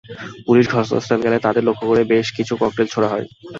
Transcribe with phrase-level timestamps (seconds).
[0.47, 3.25] Police ঘটনাস্থলে গেলে তাদের লক্ষ্য করে বেশ কিছু ককটেল ছোড়া হয়।